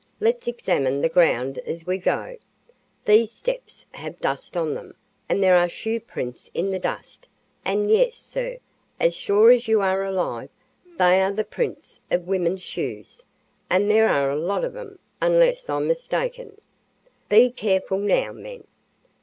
"Let's 0.19 0.47
examine 0.47 1.01
the 1.01 1.09
ground 1.09 1.59
as 1.59 1.85
we 1.85 1.99
go. 1.99 2.35
These 3.05 3.31
steps 3.33 3.85
have 3.91 4.19
dust 4.19 4.57
on 4.57 4.73
them, 4.73 4.95
and 5.29 5.43
there 5.43 5.55
are 5.55 5.69
shoe 5.69 5.99
prints 5.99 6.49
in 6.55 6.71
the 6.71 6.79
dust, 6.79 7.27
and, 7.63 7.91
yes, 7.91 8.17
sir, 8.17 8.57
as 8.99 9.13
sure 9.15 9.51
as 9.51 9.67
you 9.67 9.79
are 9.79 10.03
alive, 10.03 10.49
they 10.97 11.21
are 11.21 11.31
the 11.31 11.43
prints 11.43 11.99
of 12.09 12.25
women's 12.25 12.63
shoes, 12.63 13.21
and 13.69 13.91
there 13.91 14.09
are 14.09 14.31
a 14.31 14.39
lot 14.41 14.63
of 14.65 14.75
'em, 14.75 14.97
unless 15.21 15.69
I'm 15.69 15.87
mistaken. 15.87 16.59
Be 17.29 17.51
careful 17.51 17.99
now, 17.99 18.31
men. 18.33 18.63